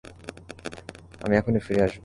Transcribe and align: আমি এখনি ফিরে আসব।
আমি 1.21 1.33
এখনি 1.37 1.59
ফিরে 1.59 1.81
আসব। 1.83 1.99